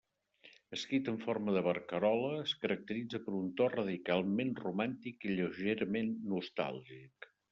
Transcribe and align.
Escrit 0.77 1.09
en 1.11 1.17
forma 1.25 1.53
de 1.57 1.61
barcarola, 1.67 2.31
es 2.45 2.55
caracteritza 2.63 3.21
per 3.27 3.35
un 3.41 3.51
to 3.61 3.67
radicalment 3.75 4.55
romàntic 4.63 5.29
i 5.29 5.35
lleugerament 5.37 6.13
nostàlgic. 6.35 7.33